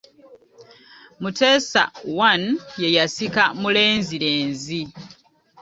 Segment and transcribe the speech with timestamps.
[1.21, 1.83] Mutesa
[2.33, 2.39] I,
[2.81, 4.81] ye yasika mulenzirenzi.